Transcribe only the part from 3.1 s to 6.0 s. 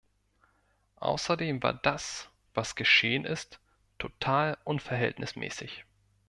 ist, total unverhältnismäßig.